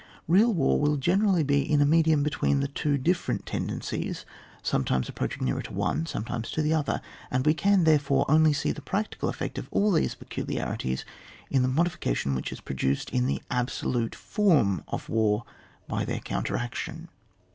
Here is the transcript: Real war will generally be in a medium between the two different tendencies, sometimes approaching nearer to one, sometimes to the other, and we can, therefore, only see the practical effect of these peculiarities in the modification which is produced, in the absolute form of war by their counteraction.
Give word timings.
Real 0.27 0.51
war 0.51 0.79
will 0.79 0.97
generally 0.97 1.43
be 1.43 1.61
in 1.61 1.79
a 1.79 1.85
medium 1.85 2.23
between 2.23 2.59
the 2.59 2.67
two 2.67 2.97
different 2.97 3.45
tendencies, 3.45 4.25
sometimes 4.63 5.07
approaching 5.07 5.45
nearer 5.45 5.61
to 5.61 5.73
one, 5.73 6.07
sometimes 6.07 6.49
to 6.49 6.63
the 6.63 6.73
other, 6.73 7.01
and 7.29 7.45
we 7.45 7.53
can, 7.53 7.83
therefore, 7.83 8.25
only 8.27 8.51
see 8.51 8.71
the 8.71 8.81
practical 8.81 9.29
effect 9.29 9.59
of 9.59 9.69
these 9.93 10.15
peculiarities 10.15 11.05
in 11.51 11.61
the 11.61 11.67
modification 11.67 12.33
which 12.33 12.51
is 12.51 12.61
produced, 12.61 13.11
in 13.11 13.27
the 13.27 13.43
absolute 13.51 14.15
form 14.15 14.83
of 14.87 15.07
war 15.07 15.43
by 15.87 16.03
their 16.03 16.19
counteraction. 16.21 17.07